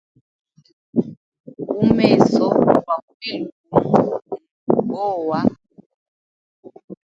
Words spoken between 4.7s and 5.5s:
gowa.